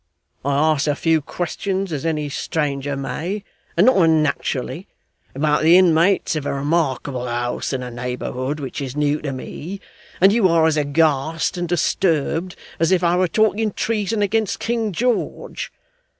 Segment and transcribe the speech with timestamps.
[0.43, 3.43] I ask a few questions as any stranger may,
[3.77, 4.87] and not unnaturally
[5.35, 9.79] about the inmates of a remarkable house in a neighbourhood which is new to me,
[10.19, 14.91] and you are as aghast and disturbed as if I were talking treason against King
[14.91, 15.71] George.